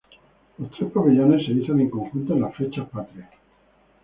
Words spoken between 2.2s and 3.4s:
en las fechas patrias.